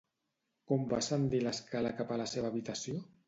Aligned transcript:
Com 0.71 0.87
va 0.93 1.01
ascendir 1.03 1.43
l'escala 1.45 1.93
cap 2.01 2.13
a 2.15 2.19
la 2.25 2.27
seva 2.35 2.53
habitació? 2.55 2.99